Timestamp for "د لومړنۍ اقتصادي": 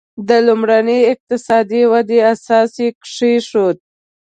0.27-1.81